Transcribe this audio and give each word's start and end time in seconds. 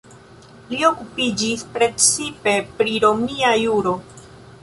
Li 0.69 0.79
okupiĝis 0.87 1.65
precipe 1.75 2.55
pri 2.79 2.97
romia 3.05 3.53
juro. 3.67 3.95